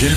[0.00, 0.16] Gilles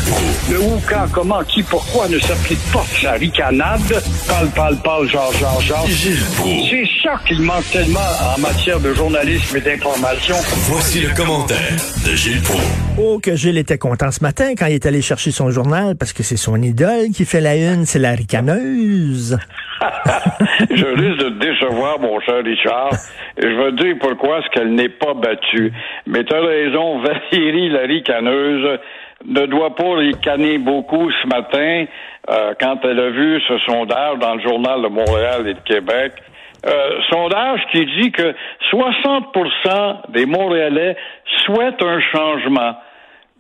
[0.50, 3.82] Le où, quand, comment, qui, pourquoi ne s'applique pas sa ricanade?
[4.30, 5.86] Parle, parle, parle, genre, genre, genre.
[5.88, 6.70] Gilles Proulx.
[6.70, 8.00] C'est ça qu'il manque tellement
[8.34, 10.36] en matière de journalisme et d'information.
[10.70, 11.76] Voici le commentaire
[12.06, 12.64] de Gilles Proulx.
[12.98, 16.14] Oh, que Gilles était content ce matin quand il est allé chercher son journal parce
[16.14, 19.38] que c'est son idole qui fait la une, c'est la ricaneuse.
[20.70, 22.94] je risque de te décevoir, mon cher Richard.
[23.38, 25.74] Et je veux te dire pourquoi est-ce qu'elle n'est pas battue.
[26.08, 28.80] Mais tu as raison, Valérie la ricaneuse
[29.26, 31.86] ne doit pas ricaner beaucoup ce matin
[32.30, 36.14] euh, quand elle a vu ce sondage dans le journal de Montréal et de Québec.
[36.66, 38.34] Euh, sondage qui dit que
[38.72, 40.96] 60% des Montréalais
[41.46, 42.76] souhaitent un changement.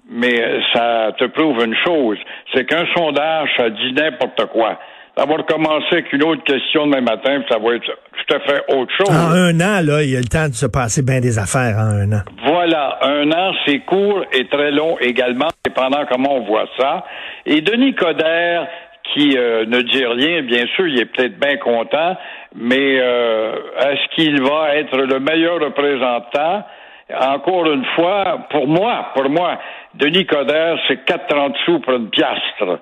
[0.10, 2.18] Mais ça te prouve une chose,
[2.54, 4.78] c'est qu'un sondage, ça dit n'importe quoi.
[5.18, 8.40] Ça va recommencer avec une autre question demain matin, puis ça va être tout à
[8.40, 9.10] fait autre chose.
[9.10, 11.78] En un an, là, il y a le temps de se passer bien des affaires
[11.78, 12.22] en un an.
[12.44, 12.53] Voilà,
[13.02, 17.04] un an, c'est court et très long également, dépendant comment on voit ça.
[17.46, 18.68] Et Denis Coderre,
[19.14, 22.16] qui euh, ne dit rien, bien sûr, il est peut-être bien content,
[22.56, 26.64] mais euh, est-ce qu'il va être le meilleur représentant?
[27.12, 29.60] Encore une fois, pour moi, pour moi,
[29.94, 32.80] Denis Coderre, c'est 4,30 sous pour une piastre.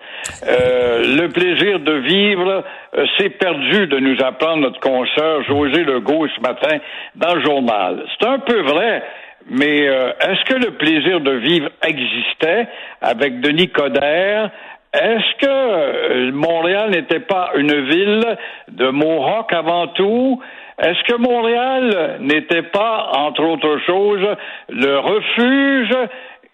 [0.48, 2.64] Euh, le plaisir de vivre,
[2.98, 6.78] euh, c'est perdu de nous apprendre notre consoeur José Legault ce matin
[7.16, 8.06] dans le journal.
[8.18, 9.04] C'est un peu vrai,
[9.50, 12.68] mais euh, est-ce que le plaisir de vivre existait
[13.02, 14.52] avec Denis Coderre?
[14.94, 18.38] Est-ce que Montréal n'était pas une ville
[18.70, 20.42] de Mohawk avant tout?
[20.78, 24.28] Est-ce que Montréal n'était pas, entre autres choses,
[24.70, 25.96] le refuge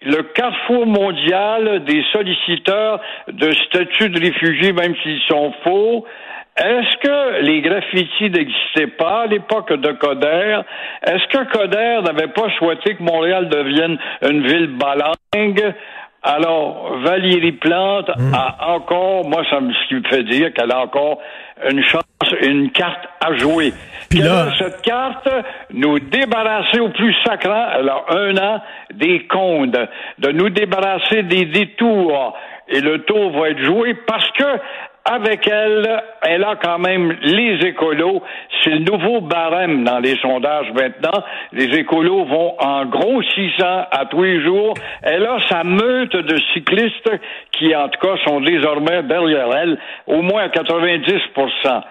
[0.02, 6.04] le carrefour mondial des solliciteurs de statut de réfugiés, même s'ils sont faux?
[6.60, 10.60] Est-ce que les graffitis n'existaient pas à l'époque de Coder?
[11.04, 15.74] Est-ce que Coder n'avait pas souhaité que Montréal devienne une ville balingue?
[16.24, 18.34] Alors, Valérie Plante Hmm.
[18.34, 21.20] a encore, moi, ça me, ce qui me fait dire qu'elle a encore
[21.70, 22.02] une chance,
[22.42, 23.72] une carte à jouer.
[24.10, 25.28] Puis là- cette carte,
[25.72, 28.60] nous débarrasser au plus sacrant, alors un an,
[28.94, 29.76] des comptes,
[30.18, 32.36] de nous débarrasser des détours.
[32.66, 34.44] Et le tour va être joué parce que
[35.10, 38.22] avec elle, elle a quand même les écolos.
[38.62, 41.24] C'est le nouveau barème dans les sondages maintenant.
[41.52, 44.74] Les écolos vont en grossissant à tous les jours.
[45.02, 47.10] Elle a sa meute de cyclistes
[47.52, 51.82] qui, en tout cas, sont désormais derrière elle, au moins à 90%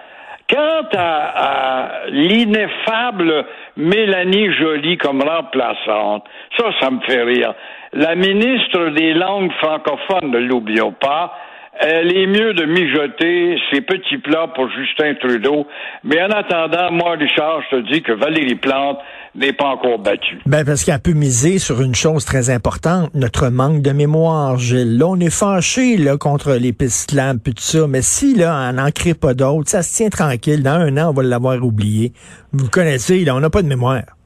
[0.50, 3.46] Quant à, à l'ineffable
[3.76, 6.24] Mélanie Joly comme remplaçante,
[6.58, 7.54] ça, ça me fait rire.
[7.94, 11.34] La ministre des langues francophones, ne l'oublions pas,
[11.80, 15.68] elle est mieux de mijoter ses petits plats pour Justin Trudeau.
[16.04, 19.00] Mais en attendant, moi, Richard, je te dis que Valérie Plante
[19.36, 20.40] n'est pas encore battue.
[20.46, 24.98] Ben, parce qu'elle peut miser sur une chose très importante, notre manque de mémoire, Gilles.
[24.98, 27.88] Là, on est fâché, là, contre les pistes lampes et tout ça.
[27.88, 30.64] Mais si, là, on n'en crée pas d'autres, ça se tient tranquille.
[30.64, 32.14] Dans un an, on va l'avoir oublié.
[32.52, 34.17] Vous connaissez, là, on n'a pas de mémoire.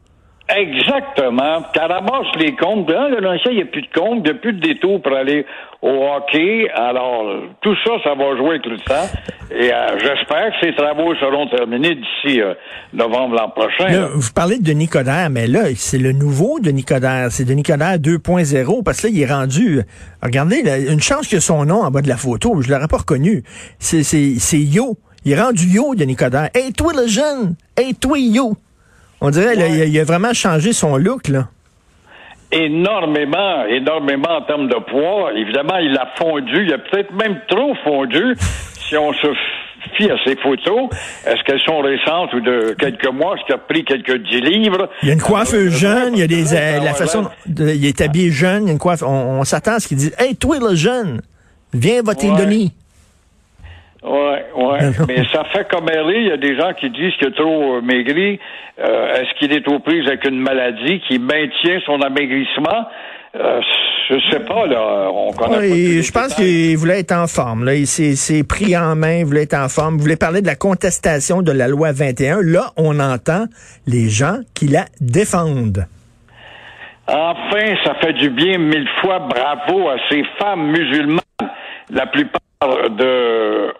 [0.56, 1.62] Exactement.
[1.76, 2.90] Ramasse les comptes.
[2.90, 5.14] Là, là, il n'y a plus de comptes, il n'y a plus de détour pour
[5.16, 5.46] aller
[5.82, 6.70] au hockey.
[6.74, 7.26] Alors,
[7.62, 9.08] tout ça, ça va jouer avec le temps.
[9.52, 12.54] Et euh, j'espère que ces travaux seront terminés d'ici euh,
[12.94, 13.86] novembre l'an prochain.
[13.86, 14.08] Là, là.
[14.14, 17.32] vous parlez de Denis Coderre, mais là, c'est le nouveau Denis Coderre.
[17.32, 19.80] C'est Denis Coderre 2.0, parce que là, il est rendu...
[19.80, 19.84] euh,
[20.24, 22.98] Regardez, là, une chance que son nom en bas de la photo, je l'aurais pas
[22.98, 23.44] reconnu.
[23.80, 24.04] C'est
[24.54, 24.98] Yo.
[25.26, 26.50] Il est rendu Yo, Denis Coderre.
[26.54, 27.56] Hey, toi, le jeune!
[27.78, 28.54] Hey, toi, Yo!
[29.22, 31.48] On dirait, là, il, a, il a vraiment changé son look, là.
[32.52, 35.32] Énormément, énormément en termes de poids.
[35.36, 36.66] Évidemment, il a fondu.
[36.66, 38.36] Il a peut-être même trop fondu
[38.88, 39.28] si on se
[39.96, 40.90] fie à ses photos.
[41.26, 43.36] Est-ce qu'elles sont récentes ou de quelques mois?
[43.36, 44.90] Est-ce qu'il a pris quelques 10 livres?
[45.02, 47.30] Il y a une coiffeuse jeune, il y a des, euh, Ah, la ouais, façon,
[47.46, 49.02] de- il est habillé jeune, il y a une coiffe.
[49.04, 51.22] On, on s'attend à ce qu'il dise, hey, toi, le jeune,
[51.74, 52.38] viens voter Ouais.
[52.46, 52.74] Denis.
[54.04, 54.80] Ouais, ouais.
[55.08, 57.82] Mais ça fait comme Il y a des gens qui disent qu'il est trop euh,
[57.82, 58.40] maigri.
[58.80, 62.88] Euh, Est-ce qu'il est aux prises avec une maladie qui maintient son amaigrissement?
[63.36, 63.62] Euh,
[64.10, 65.10] je sais pas, là.
[65.14, 67.64] On connaît Ouais, je pense qu'il voulait être en forme.
[67.64, 67.76] Là.
[67.76, 69.96] Il s'est s'est pris en main, il voulait être en forme.
[69.98, 72.42] Il voulait parler de la contestation de la loi 21.
[72.42, 73.46] Là, on entend
[73.88, 75.86] les gens qui la défendent.
[77.08, 79.20] Enfin, ça fait du bien mille fois.
[79.20, 81.20] Bravo à ces femmes musulmanes,
[81.90, 82.42] la plupart
[82.90, 83.74] de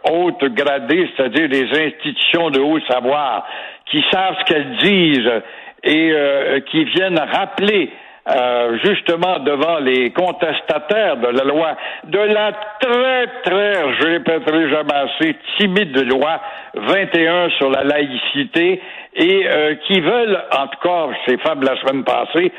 [0.50, 3.46] c'est-à-dire des institutions de haut savoir,
[3.86, 5.42] qui savent ce qu'elles disent
[5.84, 7.92] et euh, qui viennent rappeler
[8.30, 14.94] euh, justement devant les contestataires de la loi, de la très, très, je répéterai jamais
[14.94, 16.40] assez, timide loi
[16.76, 18.80] 21 sur la laïcité
[19.16, 22.52] et euh, qui veulent, en tout cas, ces femmes la semaine passée,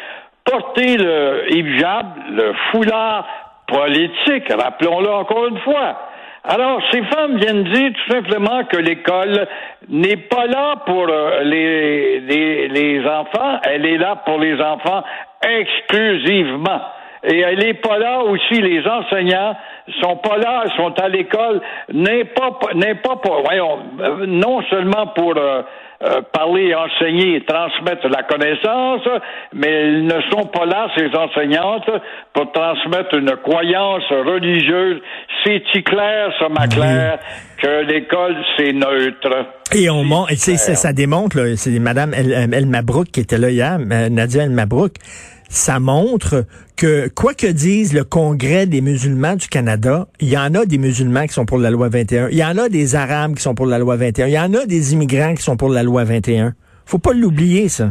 [0.45, 3.25] porter le hijab, le foulard
[3.69, 6.12] politique, rappelons-le encore une fois.
[6.45, 9.47] Alors, ces femmes viennent dire tout simplement que l'école
[9.89, 15.05] n'est pas là pour euh, les, les, les, enfants, elle est là pour les enfants
[15.41, 16.81] exclusivement.
[17.25, 19.55] Et elle n'est pas là aussi, les enseignants
[20.01, 21.61] sont pas là, sont à l'école,
[21.93, 25.63] n'est pas, n'est pas pour, voyons, euh, non seulement pour euh,
[26.03, 29.03] euh, parler, enseigner et transmettre la connaissance,
[29.55, 31.89] mais elles ne sont pas là, ces enseignantes,
[32.33, 35.01] pour transmettre une croyance religieuse.
[35.45, 37.21] C'est-il clair, ça m'a clair,
[37.57, 39.47] que l'école, c'est neutre?
[39.73, 43.79] Et on montre, ça, ça démontre, c'est Madame El, El Mabrouk qui était là hier,
[43.79, 44.95] Nadia El Mabrouk,
[45.53, 46.47] ça montre
[46.77, 50.79] que, quoi que dise le Congrès des musulmans du Canada, il y en a des
[50.79, 52.29] musulmans qui sont pour la loi 21.
[52.31, 54.27] Il y en a des Arabes qui sont pour la loi 21.
[54.29, 56.55] Il y en a des immigrants qui sont pour la loi 21.
[56.87, 57.91] Faut pas l'oublier, ça.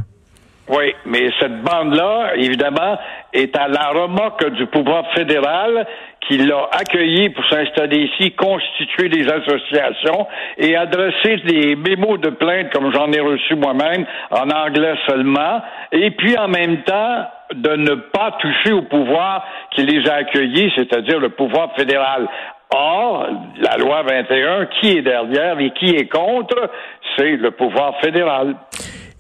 [0.69, 2.97] Oui, mais cette bande-là, évidemment,
[3.33, 5.85] est à la remorque du pouvoir fédéral
[6.27, 12.71] qui l'a accueilli pour s'installer ici, constituer des associations et adresser des mémos de plainte
[12.71, 15.61] comme j'en ai reçu moi-même en anglais seulement,
[15.91, 20.71] et puis en même temps de ne pas toucher au pouvoir qui les a accueillis,
[20.75, 22.27] c'est-à-dire le pouvoir fédéral.
[22.73, 26.69] Or, la loi 21, qui est derrière et qui est contre,
[27.17, 28.55] c'est le pouvoir fédéral.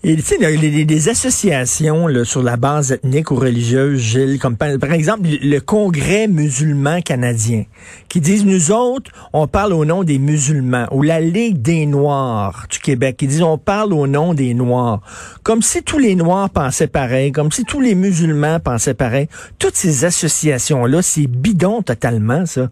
[0.03, 5.29] Et tu sais, les, associations sur la base ethnique ou religieuse, Gilles, comme par, exemple
[5.29, 7.65] le Congrès musulman canadien,
[8.09, 12.65] qui disent nous autres, on parle au nom des musulmans, ou la Ligue des Noirs
[12.71, 15.01] du Québec, qui disent on parle au nom des Noirs,
[15.43, 19.27] comme si tous les Noirs pensaient pareil, comme si tous les musulmans pensaient pareil.
[19.59, 22.71] Toutes ces associations là, c'est bidon totalement ça.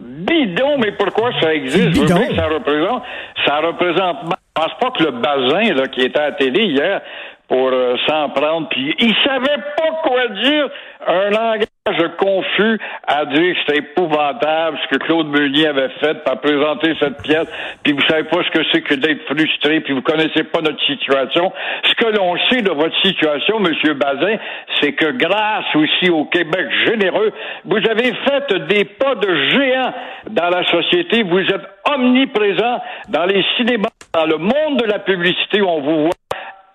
[0.00, 1.90] Bidon, mais pourquoi ça existe?
[1.90, 2.34] Bidon.
[2.36, 3.02] ça représente,
[3.46, 4.16] ça représente
[4.56, 7.00] je pense pas que le bazin là, qui était à la télé hier
[7.50, 10.68] pour euh, s'en prendre, puis il savait pas quoi dire.
[11.04, 16.40] Un langage confus à dire que c'était épouvantable ce que Claude Meunier avait fait pour
[16.40, 17.48] présenter cette pièce,
[17.82, 20.80] puis vous savez pas ce que c'est que d'être frustré, puis vous connaissez pas notre
[20.84, 21.52] situation.
[21.84, 24.36] Ce que l'on sait de votre situation, Monsieur Bazin,
[24.80, 27.32] c'est que grâce aussi au Québec généreux,
[27.64, 29.92] vous avez fait des pas de géant
[30.30, 31.24] dans la société.
[31.24, 36.02] Vous êtes omniprésent dans les cinémas, dans le monde de la publicité où on vous
[36.04, 36.19] voit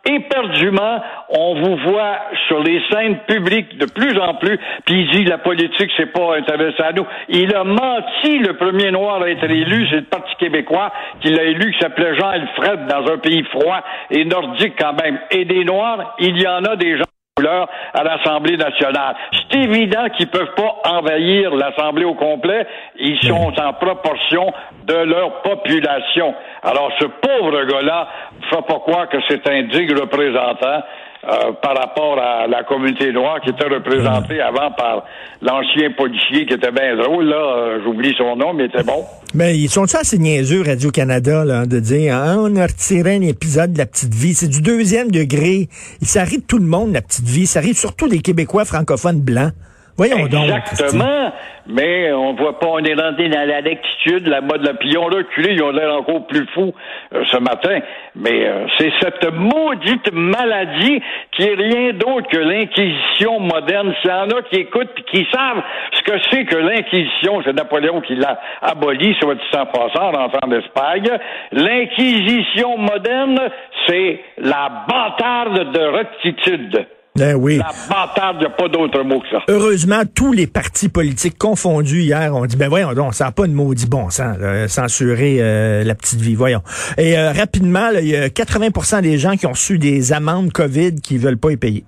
[0.05, 2.17] éperdument, on vous voit
[2.47, 6.37] sur les scènes publiques de plus en plus, puis il dit la politique, c'est pas
[6.37, 7.05] intéressant à nous.
[7.29, 10.91] Il a menti, le premier noir à être élu, c'est le Parti québécois
[11.21, 13.81] qui l'a élu, qui s'appelait Jean Alfred, dans un pays froid
[14.11, 15.19] et nordique quand même.
[15.31, 17.05] Et des noirs, il y en a des gens
[17.37, 19.13] à l'Assemblée nationale.
[19.33, 22.65] C'est évident qu'ils peuvent pas envahir l'Assemblée au complet.
[22.97, 24.53] Ils sont en proportion
[24.87, 26.33] de leur population.
[26.63, 28.07] Alors, ce pauvre gars-là,
[28.49, 30.81] faut pas croire que c'est un digne représentant.
[31.27, 35.05] Euh, par rapport à la communauté noire qui était représentée avant par
[35.41, 39.03] l'ancien policier qui était bien drôle, là, euh, j'oublie son nom, mais il était bon.
[39.33, 43.73] Mais ils sont assez niaiseux, Radio-Canada, là, de dire hein, on a retiré un épisode
[43.73, 44.35] de la petite vie.
[44.35, 45.67] C'est du deuxième degré.
[46.03, 47.47] Ça arrive tout le monde, la petite vie.
[47.47, 49.53] Ça arrive surtout des Québécois francophones blancs.
[49.97, 50.51] Voyons donc.
[50.71, 51.31] Exactement.
[51.67, 55.23] Mais on voit pas, on est rentré dans la lectitude, la mode, la pion là,
[55.23, 56.73] culé, ils ont l'air encore plus fous
[57.13, 57.79] euh, ce matin.
[58.15, 63.93] Mais euh, c'est cette maudite maladie qui est rien d'autre que l'inquisition moderne.
[64.01, 68.01] S'il y en a qui écoutent qui savent ce que c'est que l'inquisition, c'est Napoléon
[68.01, 71.09] qui l'a aboli, sur dit en passant, en entrant d'Espagne.
[71.51, 73.39] L'inquisition moderne,
[73.87, 76.85] c'est la bâtarde de rectitude.
[77.15, 77.57] Ben oui.
[77.57, 79.37] La bâtarde, il n'y a pas d'autre mot que ça.
[79.47, 83.47] Heureusement, tous les partis politiques confondus hier ont dit, ben voyons donc, ça n'a pas
[83.47, 86.61] de maudit bon sens, censurer euh, la petite vie, voyons.
[86.97, 90.95] Et euh, rapidement, il y a 80% des gens qui ont reçu des amendes COVID
[90.95, 91.85] qui veulent pas y payer.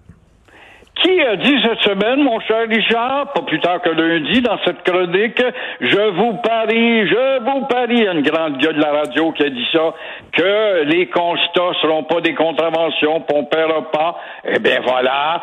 [1.08, 4.84] Qui a dit cette semaine, mon cher Richard, pas plus tard que lundi, dans cette
[4.84, 5.42] chronique,
[5.80, 9.68] je vous parie, je vous parie, une grande gueule de la radio qui a dit
[9.72, 9.94] ça,
[10.34, 14.20] que les constats seront pas des contraventions, qu'on paiera pas.
[14.44, 15.42] Eh bien voilà,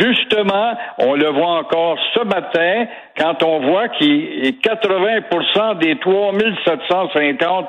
[0.00, 7.68] justement, on le voit encore ce matin, quand on voit qu'il 80% des 3750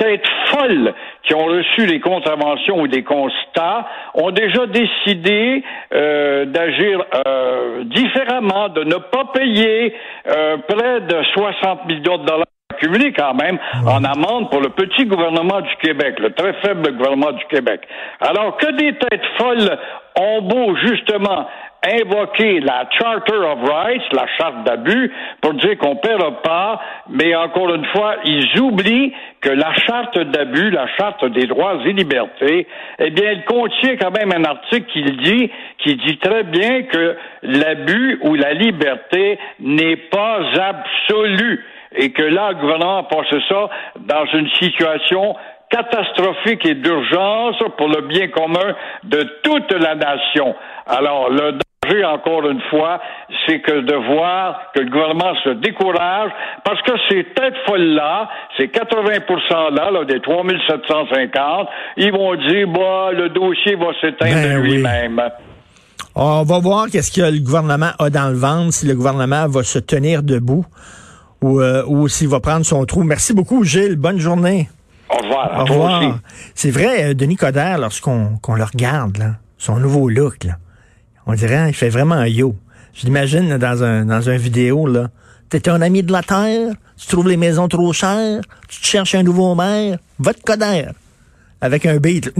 [0.00, 7.04] têtes folles qui ont reçu les contraventions ou des constats ont déjà décidé euh, d'agir
[7.26, 9.94] euh, différemment, de ne pas payer
[10.26, 15.04] euh, près de 60 millions de dollars accumulés quand même en amende pour le petit
[15.04, 17.82] gouvernement du Québec, le très faible gouvernement du Québec.
[18.20, 19.78] Alors que des têtes folles
[20.16, 21.46] ont beau justement
[21.86, 27.34] invoquer la Charter of Rights, la charte d'abus, pour dire qu'on ne paiera pas, mais
[27.34, 32.66] encore une fois, ils oublient que la charte d'abus, la charte des droits et libertés,
[32.98, 37.16] eh bien, elle contient quand même un article qui dit, qui dit très bien que
[37.42, 41.64] l'abus ou la liberté n'est pas absolue
[41.96, 45.34] et que là, le gouvernement a ça dans une situation
[45.70, 50.54] catastrophique et d'urgence pour le bien commun de toute la nation.
[50.86, 51.52] Alors, le
[52.04, 53.00] encore une fois,
[53.46, 56.30] c'est que de voir que le gouvernement se décourage
[56.64, 59.12] parce que ces têtes folles-là, ces 80
[59.72, 64.74] là, là, des 3750, ils vont dire, bah, le dossier va s'éteindre Ben oui.
[64.76, 65.20] lui-même.
[66.14, 69.62] On va voir qu'est-ce que le gouvernement a dans le ventre, si le gouvernement va
[69.62, 70.64] se tenir debout
[71.40, 73.02] ou, euh, ou s'il va prendre son trou.
[73.04, 73.96] Merci beaucoup, Gilles.
[73.96, 74.68] Bonne journée.
[75.08, 75.60] Au revoir.
[75.60, 76.18] Au revoir.
[76.54, 80.54] C'est vrai, euh, Denis Coderre, lorsqu'on qu'on le regarde, là, son nouveau look, là,
[81.30, 82.56] on dirait, il fait vraiment un yo.
[82.92, 85.10] Je l'imagine dans un dans un vidéo, là.
[85.48, 89.14] T'es un ami de la terre, tu trouves les maisons trop chères, tu te cherches
[89.14, 90.92] un nouveau maire, va te Coderre.
[91.60, 92.32] Avec un beat.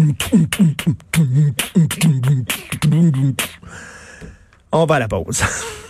[4.73, 5.43] On va à la pause.